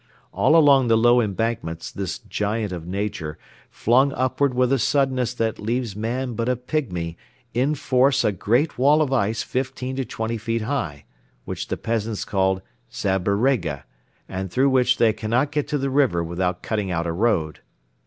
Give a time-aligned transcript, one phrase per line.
[0.33, 3.37] All along the low embankments this giant of nature
[3.69, 7.17] flung upward with a suddenness that leaves man but a pigmy
[7.53, 11.05] in force a great wall of ice fifteen to twenty feet high,
[11.45, 13.83] which the peasants call "Zaberega"
[14.27, 17.59] and through which they cannot get to the river without cutting out a road.